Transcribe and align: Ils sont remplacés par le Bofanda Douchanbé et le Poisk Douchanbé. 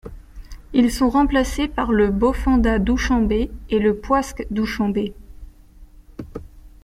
Ils 0.73 0.89
sont 0.91 1.11
remplacés 1.11 1.67
par 1.67 1.91
le 1.91 2.09
Bofanda 2.09 2.79
Douchanbé 2.79 3.51
et 3.69 3.77
le 3.77 3.95
Poisk 3.95 4.47
Douchanbé. 4.49 5.13